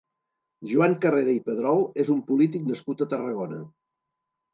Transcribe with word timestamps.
Joan 0.69 0.95
Carrera 1.03 1.35
i 1.39 1.43
Pedrol 1.49 1.83
és 2.03 2.09
un 2.13 2.23
polític 2.31 2.65
nascut 2.71 3.05
a 3.05 3.09
Tarragona. 3.13 3.61